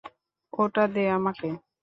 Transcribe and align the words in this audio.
ওটা 0.53 0.83
দে 0.93 1.03
আমাকে। 1.17 1.47